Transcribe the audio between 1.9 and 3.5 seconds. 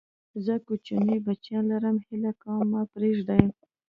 هيله کوم ما پرېږدئ!